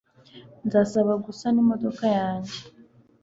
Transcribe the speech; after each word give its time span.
nzabasaba 0.65 1.13
gusana 1.25 1.57
imodoka 1.63 2.05
yanjye 2.17 2.55